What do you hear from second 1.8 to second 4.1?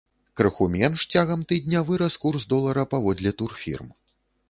вырас курс долара паводле турфірм.